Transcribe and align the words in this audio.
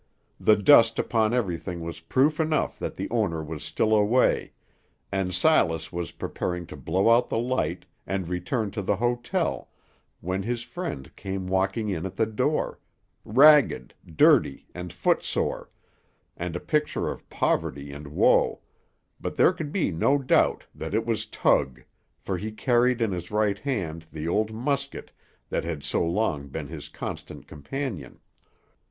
The 0.39 0.55
dust 0.55 0.97
upon 0.97 1.31
everything 1.31 1.81
was 1.81 1.99
proof 1.99 2.39
enough 2.39 2.79
that 2.79 2.95
the 2.95 3.07
owner 3.11 3.43
was 3.43 3.63
still 3.63 3.93
away, 3.95 4.53
and 5.11 5.31
Silas 5.31 5.91
was 5.93 6.13
preparing 6.13 6.65
to 6.73 6.75
blow 6.75 7.11
out 7.11 7.29
the 7.29 7.37
light, 7.37 7.85
and 8.07 8.27
return 8.27 8.71
to 8.71 8.81
the 8.81 8.95
hotel, 8.95 9.69
when 10.19 10.41
his 10.41 10.63
friend 10.63 11.15
came 11.15 11.45
walking 11.45 11.87
in 11.87 12.07
at 12.07 12.15
the 12.15 12.25
door; 12.25 12.79
ragged, 13.23 13.93
dirty, 14.15 14.65
and 14.73 14.91
footsore, 14.91 15.69
and 16.35 16.55
a 16.55 16.59
picture 16.59 17.07
of 17.11 17.29
poverty 17.29 17.91
and 17.91 18.07
woe, 18.07 18.61
but 19.19 19.35
there 19.35 19.53
could 19.53 19.71
be 19.71 19.91
no 19.91 20.17
doubt 20.17 20.63
that 20.73 20.95
it 20.95 21.05
was 21.05 21.27
Tug, 21.27 21.83
for 22.17 22.39
he 22.39 22.51
carried 22.51 23.01
in 23.03 23.11
his 23.11 23.29
right 23.29 23.59
hand 23.59 24.07
the 24.11 24.27
old 24.27 24.51
musket 24.51 25.11
that 25.51 25.63
had 25.63 25.83
so 25.83 26.03
long 26.03 26.47
been 26.47 26.69
his 26.69 26.89
constant 26.89 27.47
companion. 27.47 28.19